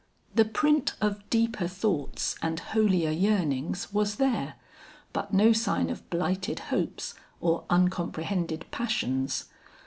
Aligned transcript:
The 0.33 0.45
print 0.45 0.95
of 0.99 1.29
deeper 1.29 1.67
thoughts 1.67 2.35
and 2.41 2.59
holier 2.59 3.11
yearnings 3.11 3.93
was 3.93 4.15
there, 4.15 4.55
but 5.13 5.31
no 5.31 5.53
sign 5.53 5.91
of 5.91 6.09
blighted 6.09 6.57
hopes 6.73 7.13
or 7.39 7.65
uncomprehended 7.69 8.65
passions. 8.71 9.45